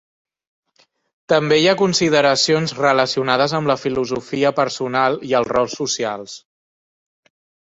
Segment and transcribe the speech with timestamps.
[1.33, 6.35] També hi ha consideracions relacionades amb la filosofia personal i els rols socials.